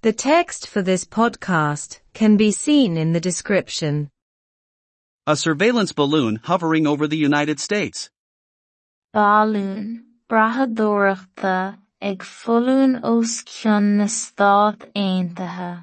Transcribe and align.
The 0.00 0.12
text 0.12 0.68
for 0.68 0.80
this 0.80 1.04
podcast 1.04 1.98
can 2.14 2.36
be 2.36 2.52
seen 2.52 2.96
in 2.96 3.14
the 3.14 3.20
description. 3.20 4.10
A 5.26 5.34
surveillance 5.34 5.90
balloon 5.92 6.36
hovering 6.44 6.86
over 6.86 7.08
the 7.08 7.16
United 7.16 7.58
States. 7.58 8.08
Balún 9.12 10.04
brathadóireachta 10.30 11.78
ag 12.00 12.18
follún 12.20 13.00
os 13.02 13.42
cionn 13.42 13.96
na 13.98 15.82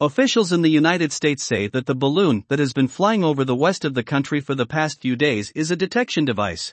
Officials 0.00 0.50
in 0.50 0.62
the 0.62 0.70
United 0.70 1.12
States 1.12 1.42
say 1.42 1.66
that 1.68 1.84
the 1.84 1.94
balloon 1.94 2.44
that 2.48 2.58
has 2.58 2.72
been 2.72 2.88
flying 2.88 3.22
over 3.22 3.44
the 3.44 3.54
west 3.54 3.84
of 3.84 3.92
the 3.92 4.02
country 4.02 4.40
for 4.40 4.54
the 4.54 4.64
past 4.64 5.02
few 5.02 5.16
days 5.16 5.50
is 5.50 5.70
a 5.70 5.76
detection 5.76 6.24
device. 6.24 6.72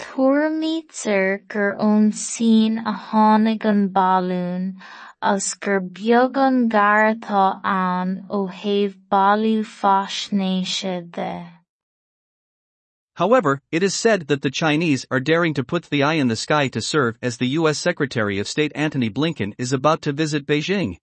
Tuairimítear 0.00 1.46
gur 1.46 1.76
ón 1.78 2.12
sin 2.14 2.78
a 2.78 2.94
tháinig 2.94 3.64
an 3.66 3.90
balún 3.90 4.76
agus 5.20 5.52
gur 5.54 5.78
beag 5.78 6.38
an 6.38 6.68
gar 6.68 7.14
atá 7.14 7.60
ann 7.62 8.24
ó 8.30 8.38
thaobh 8.60 8.96
bailiú 9.12 9.62
faisnéise 9.72 11.10
de. 11.12 11.32
However, 13.16 13.60
it 13.70 13.82
is 13.82 13.94
said 13.94 14.28
that 14.28 14.40
the 14.40 14.50
Chinese 14.50 15.04
are 15.10 15.20
daring 15.20 15.52
to 15.52 15.62
put 15.62 15.90
the 15.90 16.02
eye 16.02 16.14
in 16.14 16.28
the 16.28 16.42
sky 16.44 16.68
to 16.68 16.80
serve 16.80 17.18
as 17.20 17.36
the 17.36 17.48
U.S. 17.60 17.78
Secretary 17.78 18.38
of 18.38 18.48
State 18.48 18.72
Antony 18.74 19.10
Blinken 19.10 19.52
is 19.58 19.74
about 19.74 20.00
to 20.02 20.14
visit 20.14 20.46
Beijing. 20.46 20.96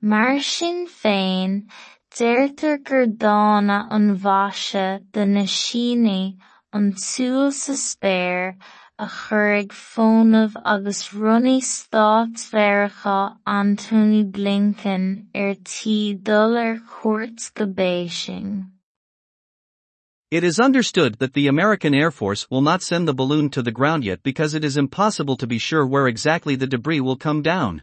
Mar 0.00 0.38
sin 0.38 0.86
féin, 0.86 1.66
deirtear 2.14 2.78
gur 2.84 3.06
dána 3.06 3.88
an 3.90 4.16
bhaise 4.16 5.02
de 5.10 5.26
na 5.26 5.42
Síne 5.42 6.38
an 6.72 6.92
túil 6.92 7.50
sa 7.50 7.72
spéir 7.72 8.56
a 8.98 9.08
chur 9.08 9.54
ag 9.54 9.70
fónamh 9.72 10.54
agus 10.64 11.08
runnaí 11.14 11.60
Stáit-Mheiriceá 11.62 13.38
Antony 13.46 14.22
Blinken 14.24 15.28
er 15.34 15.48
ar 15.48 15.54
tí 15.54 16.22
dul 16.22 16.56
ar 16.56 16.78
cuairt 16.78 17.54
go 17.54 17.66
Beijing. 17.66 18.70
It 20.30 20.44
is 20.44 20.60
understood 20.60 21.20
that 21.20 21.32
the 21.32 21.46
American 21.46 21.94
Air 21.94 22.10
Force 22.10 22.46
will 22.50 22.60
not 22.60 22.82
send 22.82 23.08
the 23.08 23.14
balloon 23.14 23.48
to 23.50 23.62
the 23.62 23.72
ground 23.72 24.04
yet 24.04 24.22
because 24.22 24.52
it 24.52 24.62
is 24.62 24.76
impossible 24.76 25.38
to 25.38 25.46
be 25.46 25.58
sure 25.58 25.86
where 25.86 26.06
exactly 26.06 26.54
the 26.54 26.66
debris 26.66 27.00
will 27.00 27.16
come 27.16 27.40
down. 27.40 27.82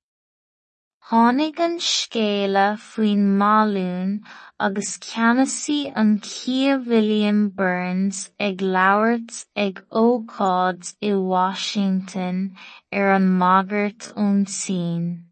Tháinig 1.09 1.59
an 1.59 1.79
scéala 1.79 2.77
faoin 2.77 3.37
mbalún 3.37 4.21
agus 4.59 4.97
ceannasaí 4.99 5.91
an 5.95 6.21
Chia 6.21 6.77
William 6.77 7.49
Burns 7.49 8.29
ag 8.39 8.59
labhairt 8.59 9.45
ag 9.55 9.83
ócáid 9.91 10.93
i 11.01 11.13
Washington 11.13 12.55
ar 12.93 13.11
an 13.13 13.27
magairt 13.39 14.13
ón 14.13 14.47
sin. 14.47 15.25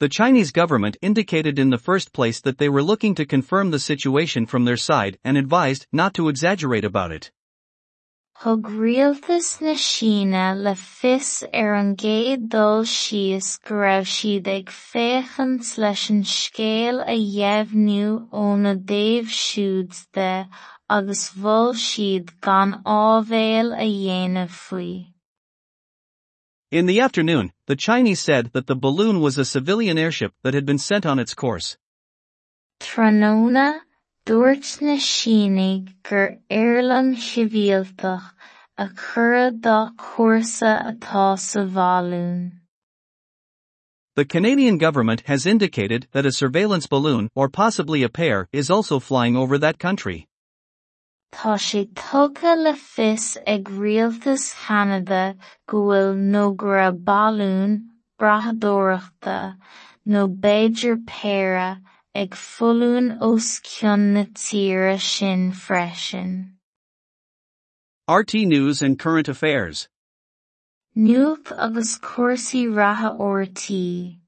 The 0.00 0.08
Chinese 0.08 0.52
government 0.52 0.96
indicated 1.02 1.58
in 1.58 1.70
the 1.70 1.78
first 1.78 2.12
place 2.12 2.40
that 2.42 2.58
they 2.58 2.68
were 2.68 2.82
looking 2.82 3.14
to 3.16 3.24
confirm 3.24 3.70
the 3.70 3.78
situation 3.78 4.46
from 4.46 4.64
their 4.64 4.76
side 4.76 5.18
and 5.24 5.36
advised 5.36 5.86
not 5.92 6.14
to 6.14 6.28
exaggerate 6.28 6.84
about 6.84 7.10
it. 7.10 7.32
Thug 8.42 8.62
rialtas 8.68 9.60
na 9.60 9.74
Síne 9.74 10.56
le 10.64 10.72
fios 10.74 11.42
ar 11.52 11.74
an 11.74 11.94
gcéad 11.94 12.48
dul 12.48 12.84
síos 12.88 13.58
go 13.60 13.74
raibh 13.74 14.08
siad 14.08 14.46
ag 14.48 14.70
féachant 14.72 15.72
leis 15.76 16.04
an 16.08 16.22
scéal 16.24 17.02
a 17.04 17.16
dhéimhniú 17.34 18.14
ó 18.32 18.44
na 18.62 18.72
daobhsiúd 18.92 19.92
de 20.16 20.30
agus 20.88 21.26
bhfuil 21.34 21.76
siad 21.82 22.32
gan 22.40 22.72
ábhéal 22.94 23.76
a 23.76 23.84
dhéanamh 23.84 24.56
faoi. 24.62 25.12
In 26.70 26.86
the 26.86 26.98
afternoon, 26.98 27.52
the 27.66 27.76
Chinese 27.76 28.20
said 28.20 28.52
that 28.54 28.66
the 28.68 28.80
balloon 28.86 29.20
was 29.20 29.36
a 29.36 29.44
civilian 29.44 29.98
airship 29.98 30.32
that 30.44 30.54
had 30.54 30.64
been 30.64 30.78
sent 30.78 31.04
on 31.04 31.18
its 31.18 31.34
course. 31.34 31.76
Tróna 32.80 33.80
dúirt 34.30 34.80
na 34.80 34.94
Síne 34.94 35.92
gur 36.04 36.38
Airlean 36.48 37.16
Shibhialtach 37.16 38.30
a 38.78 38.88
chur 38.94 39.50
dá 39.50 39.90
atá 39.90 41.36
sa. 41.36 41.64
The 44.14 44.24
Canadian 44.24 44.78
government 44.78 45.22
has 45.26 45.46
indicated 45.46 46.06
that 46.12 46.26
a 46.26 46.30
surveillance 46.30 46.86
balloon 46.86 47.28
or 47.34 47.48
possibly 47.48 48.04
a 48.04 48.08
pair 48.08 48.46
is 48.52 48.70
also 48.70 49.00
flying 49.00 49.36
over 49.36 49.58
that 49.58 49.80
country. 49.80 50.28
Tá 51.32 51.58
sé 51.58 51.92
tugadh 51.92 52.62
le 52.62 52.74
fios 52.74 53.36
ag 53.48 53.64
rialtas 53.64 54.54
Canada 54.54 55.34
go 55.66 55.78
bhfuil 55.88 56.16
nó 56.16 56.56
gur 56.56 56.78
a 56.78 56.92
balún 56.92 57.88
brathadóireachta 58.20 59.56
nó 60.06 60.28
péire 60.28 61.82
ag 62.14 62.30
follún 62.34 63.18
os 63.20 63.60
cionn 63.60 64.14
na 64.14 64.24
tíre 64.34 64.98
sin 64.98 65.52
freisin. 65.52 66.56
RTÉ 68.08 68.46
News 68.46 68.82
and 68.82 68.98
Current 68.98 69.28
Affairs. 69.28 69.88
Nuacht 70.96 71.52
agus 71.56 71.98
cuasaí 71.98 72.66
ratha 72.74 73.16
ortaí. 73.16 74.18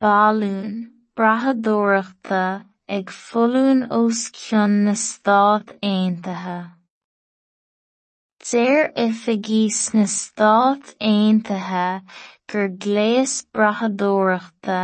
Balún 0.00 0.92
brathadóireachta 1.14 2.64
ag 2.88 3.10
follún 3.10 3.86
os 3.90 4.30
cionn 4.30 4.84
na 4.84 4.94
Stát 4.94 5.76
Aontaithe. 5.82 6.72
Deir 8.40 8.92
oifigís 8.96 9.92
na 9.92 10.04
Stát 10.04 10.96
Aontaithe 11.00 12.02
gur 12.50 12.68
gléas 12.84 13.34
brathadóireachta 13.54 14.80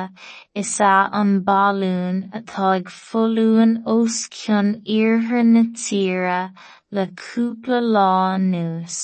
is 0.55 0.73
ea 0.81 1.09
an 1.21 1.33
balún 1.49 2.21
atá 2.39 2.69
ag 2.77 2.93
follúin 3.07 3.73
os 3.95 4.17
cionn 4.39 4.71
iarthar 4.97 5.45
na 5.55 5.65
tíre 5.83 6.41
le 6.91 7.07
cúpla 7.23 7.81
lá 7.97 8.13
anuas. 8.37 8.99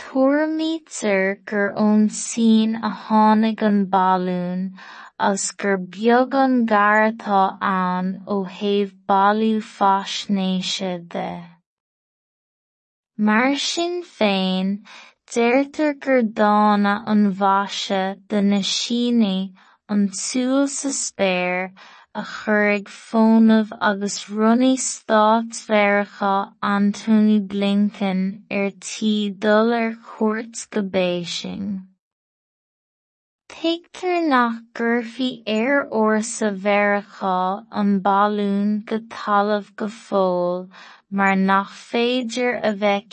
Tuairimítear 0.00 1.44
gur 1.44 1.68
ón 1.86 2.08
sin 2.22 2.76
a 2.88 2.90
tháinig 3.04 3.62
an 3.68 3.84
balún 3.94 4.60
agus 5.18 5.50
gur 5.62 5.76
beag 5.76 6.34
an 6.42 6.54
gar 6.72 7.00
atá 7.10 7.40
ann 7.70 8.12
ó 8.34 8.36
thaobh 8.58 8.94
bailiú 9.12 9.60
faisnéise 9.76 10.92
de. 11.14 11.30
Mar 13.28 13.54
sin 13.68 14.02
féin, 14.16 14.68
deirtear 15.34 15.94
gur 16.04 16.22
dána 16.22 16.92
an 17.06 17.32
bhaise 17.40 18.18
de 18.28 18.42
na 18.42 18.58
Síne 18.68 19.52
an 19.88 20.08
túil 20.08 20.66
sa 20.68 20.88
spéir 20.88 21.70
a 22.20 22.22
fónamh 22.94 23.70
agus 23.80 24.16
runnaí 24.30 24.72
Stáit-Mheiriceá 24.86 26.32
Antony 26.60 27.38
Blinken 27.52 28.24
ar 28.50 28.70
tí 28.88 29.12
dul 29.44 29.72
ar 29.72 29.94
cuairt 30.08 30.66
go 30.72 30.82
Beijing. 30.82 31.86
Teigtear 33.54 34.26
nach 34.26 34.58
gcuirfí 34.74 35.44
air 35.46 35.86
or 36.00 36.22
sa 36.22 36.50
an 37.70 38.00
balún 38.00 38.84
go 38.84 38.98
talamh 38.98 39.70
go 39.76 39.86
mar 41.10 41.34
nach 41.36 41.70
féidir 41.84 42.58
a 42.68 42.70
bheith 42.82 43.08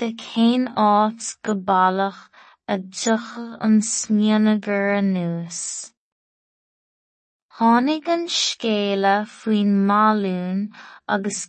de 0.00 0.08
cén 0.22 0.64
áit 0.84 1.28
go 1.48 1.54
a 2.74 2.78
dtugadh 2.78 3.58
an 3.66 3.76
smianagar 3.88 4.88
anuas. 5.00 5.60
Tháinig 7.58 8.08
an 8.14 8.26
scéala 8.38 9.14
faoin 9.36 9.70
mbalún 9.86 10.58
agus 11.08 11.46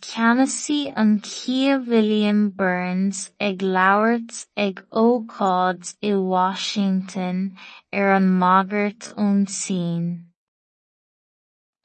an 0.96 1.18
Kia 1.20 1.80
William 1.90 2.48
Burns 2.50 3.32
ag 3.40 3.58
labhairt 3.58 4.46
ag 4.56 4.86
ócáid 4.92 5.92
i 6.00 6.14
Washington 6.14 7.58
ar 7.92 8.14
an 8.14 8.30
tsin. 9.46 10.27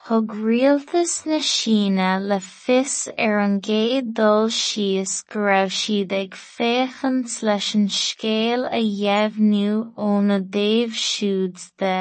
Thug 0.06 0.34
rialtas 0.36 1.24
na 1.24 1.38
Síne 1.40 2.28
le 2.28 2.36
fios 2.38 3.08
ar 3.26 3.38
an 3.40 3.54
gcéad 3.66 4.08
dul 4.16 4.50
síos 4.52 5.12
go 5.32 5.44
raibh 5.44 5.72
siad 5.72 6.10
ag 6.12 6.34
féachant 6.36 7.36
leis 7.48 7.68
an 7.78 7.86
scéal 7.98 8.66
a 8.78 8.80
dhéimhniú 8.98 9.78
ó 10.06 10.08
na 10.26 10.36
daobhsiúd 10.56 11.62
de 11.82 11.92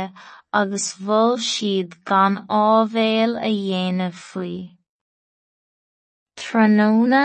agus 0.61 0.87
bhfuil 0.99 1.39
siad 1.45 1.95
gan 2.11 2.35
ábhéal 2.57 3.37
a 3.39 3.51
dhéanamh 3.59 4.19
faoi. 4.23 4.57
Tráthnóna, 6.35 7.23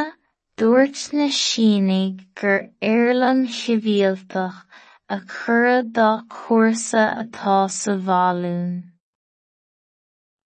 dúirt 0.62 1.00
na 1.12 1.26
Sínig 1.40 2.22
gur 2.38 2.70
Éirlinn 2.92 3.48
Shibhialtach 3.56 4.62
a 5.08 5.18
chur 5.34 5.82
do 5.82 6.12
chúrsa 6.36 7.08
atá 7.24 7.58
sa 7.80 7.96
bhfálún. 8.06 8.87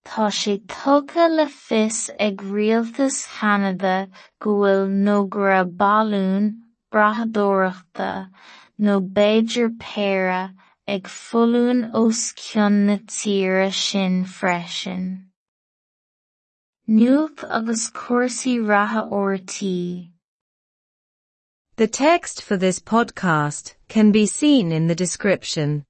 Tá 0.05 0.27
sé 0.31 0.59
tugadh 0.67 1.37
le 1.37 1.47
fios 1.47 2.11
ag 2.19 2.37
rialtas 2.43 3.27
Cheanada 3.35 4.09
go 4.41 4.51
bhfuil 4.61 4.89
nó 4.91 5.29
go 5.29 5.41
raibh 5.41 5.77
balún 5.77 6.49
brathadóireachta 6.93 8.31
nó 8.79 9.01
b'fhéidir 9.01 9.69
péire 9.79 10.55
ag 10.89 11.05
foilún 11.09 11.91
os 11.95 12.33
tíre 12.35 13.73
sin 13.73 14.25
freisin. 14.25 15.29
Nuacht 16.89 17.45
agus 17.49 17.91
cúrsaí 17.91 18.59
ratha 18.59 19.09
ortaí. 19.09 20.11
The 21.77 21.87
text 21.87 22.43
for 22.43 22.57
this 22.57 22.81
podcast 22.81 23.75
can 23.89 24.11
be 24.11 24.27
seen 24.27 24.73
in 24.73 24.89
the 24.89 24.95
description. 24.97 25.85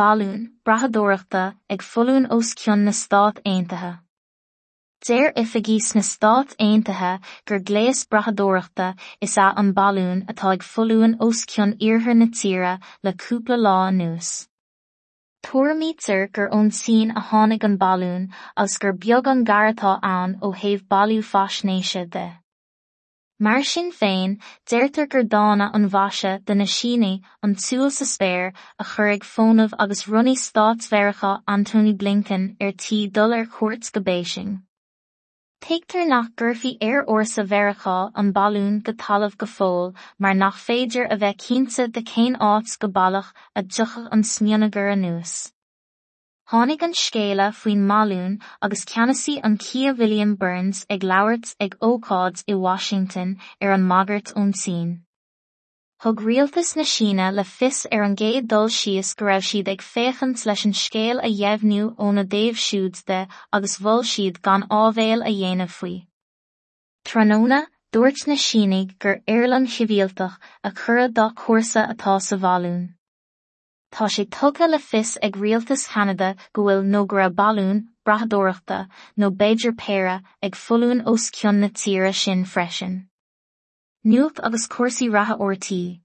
Balún 0.00 0.52
brathadóireachta 0.64 1.40
ag 1.68 1.82
foilún 1.84 2.26
os 2.34 2.54
cionn 2.60 2.84
na 2.86 2.92
Stát 2.98 3.40
Aontaithe. 3.44 3.98
Déir 5.04 5.34
oifigís 5.36 5.88
na 5.94 6.00
Stát 6.00 6.54
Aontaithe 6.66 7.20
gur 7.44 7.60
gléas 7.70 8.00
brathadóireachta 8.08 8.86
is 9.20 9.36
ea 9.36 9.52
an 9.62 9.74
balún 9.74 10.24
atá 10.24 10.54
ag 10.54 10.64
foilún 10.64 11.18
os 11.20 11.44
cionn 11.44 11.76
iarthar 11.88 12.16
na 12.16 12.30
tíre 12.40 12.72
le 13.04 13.12
cúpla 13.12 13.60
lá 13.66 13.76
anuas. 13.90 14.48
Tuairimítear 15.44 16.32
gur 16.32 16.48
ón 16.48 16.72
tsin 16.72 17.12
a 17.14 17.20
tháinig 17.20 17.68
an 17.68 17.76
balún 17.76 18.28
agus 18.56 18.78
gur 18.78 18.94
beag 18.94 19.28
an 19.28 19.44
gcaireatá 19.44 19.98
ann 20.02 20.38
ó 20.40 20.54
thaobh 20.62 20.88
bailú 20.88 21.20
faisnéise 21.32 22.08
de. 22.08 22.39
Mar 23.42 23.62
sin 23.62 23.86
féin 23.90 24.32
deirtear 24.70 25.06
gur 25.12 25.22
dána 25.34 25.66
an 25.76 25.88
bhaise 25.92 26.32
de 26.44 26.54
na 26.54 26.64
Síne 26.72 27.22
an 27.42 27.54
túil 27.54 27.90
sa 27.90 28.04
spéir 28.04 28.52
a 28.78 28.84
chur 28.84 29.06
ag 29.12 29.22
fónamh 29.28 29.72
agus 29.78 30.02
runnaí 30.04 30.34
Stáitsmheiriceá 30.40 31.30
Anthony 31.48 31.94
Blinken 32.02 32.44
ar 32.60 32.72
tí 32.82 32.98
dul 33.10 33.32
ar 33.36 33.46
chuairt 33.46 33.88
go 33.94 34.02
Béising. 34.08 34.50
Teigtar 35.62 36.06
nach 36.10 36.28
gurfií 36.36 36.76
ar 36.82 37.06
orsa 37.14 37.46
Mheiriceá 37.54 38.12
an 38.14 38.34
balún 38.34 38.76
go 38.84 38.92
talamh 38.92 39.38
go 39.38 39.46
fóil 39.46 39.94
mar 40.18 40.34
nach 40.34 40.60
féidir 40.66 41.08
a 41.10 41.16
bheith 41.16 41.40
cinnte 41.46 41.90
de 41.94 42.02
céin 42.12 42.36
áit 42.50 42.78
go 42.78 42.88
bailach 42.88 43.32
a 43.56 43.62
dtucha 43.62 44.06
an 44.12 44.22
smionagar 44.34 44.92
anuas. 44.92 45.34
Tháinig 46.50 46.82
an 46.82 46.94
scéala 46.98 47.44
faoin 47.54 47.82
mbalún 47.88 48.32
agus 48.60 48.80
ceannasaí 48.84 49.34
an 49.44 49.56
Kia 49.56 49.92
William 49.94 50.34
Burns 50.34 50.84
ag 50.90 51.04
labhairt 51.10 51.54
ag 51.60 51.76
ócáid 51.88 52.42
i 52.48 52.56
Washington 52.62 53.36
ar 53.62 53.74
an 53.74 53.86
magairt 53.92 54.32
ón 54.40 54.50
tsin. 54.52 54.88
Thug 56.02 56.24
rialtas 56.26 56.74
na 56.74 56.82
Síne 56.82 57.30
le 57.36 57.44
fios 57.44 57.86
ar 57.92 58.02
an 58.02 58.16
gcéad 58.16 58.50
dul 58.50 58.66
síos 58.80 59.14
go 59.14 59.30
raibh 59.30 59.46
siad 59.52 59.72
ag 59.76 59.86
féachant 59.92 60.44
leis 60.50 60.66
an 60.66 60.74
scéal 60.82 61.22
a 61.22 61.30
dhéimhniú 61.38 61.88
ó 61.94 62.12
na 62.18 62.28
daobhsiúd 62.34 63.04
de 63.06 63.22
agus 63.52 63.78
bhfuil 63.78 64.06
siad 64.12 64.42
gan 64.42 64.66
ábhéal 64.82 65.22
a 65.22 65.30
dhéanamh 65.30 65.76
faoi. 65.78 65.96
Tráthnóna, 67.06 67.66
dúirt 67.92 68.26
na 68.26 68.34
Sínig 68.34 68.98
gur 68.98 69.20
Éirlinn 69.28 69.70
Shibhialtach 69.70 70.40
a 70.64 70.72
chur 70.72 71.06
do 71.06 71.30
cuasa 71.30 71.86
atá 71.94 72.18
sa 72.20 72.36
bhálún. 72.36 72.88
Tá 73.92 74.06
sé 74.14 74.24
tugadh 74.36 74.70
le 74.70 74.78
fios 74.78 75.16
ag 75.22 75.36
rialtas 75.36 75.88
Cheanada 75.92 76.36
go 76.52 76.62
bhfuil 76.66 76.84
nó 76.92 77.06
go 77.06 77.16
raibh 77.16 77.34
balún 77.40 77.80
brathadóireachta 78.06 78.78
nó 79.18 79.30
b'fhéidir 79.30 79.74
péire 79.82 80.16
ag 80.42 80.54
foilún 80.64 81.02
os 81.12 81.30
cionn 81.30 81.60
na 81.60 81.68
tíre 81.68 82.12
sin 82.14 82.44
freisin. 82.44 82.94
Nuacht 84.04 84.38
agus 84.46 84.68
cuasaí 84.68 85.10
ratha 85.12 85.36
ortaí 85.46 86.00